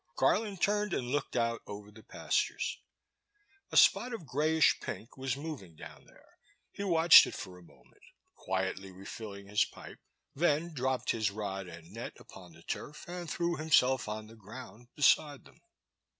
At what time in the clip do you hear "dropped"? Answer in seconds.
10.73-11.11